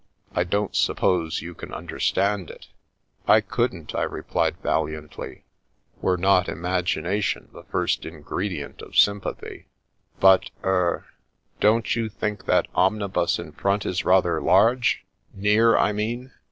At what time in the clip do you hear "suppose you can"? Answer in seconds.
0.75-1.71